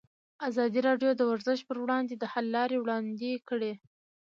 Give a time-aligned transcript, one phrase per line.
[0.47, 3.73] ازادي راډیو د ورزش پر وړاندې د حل لارې وړاندې کړي.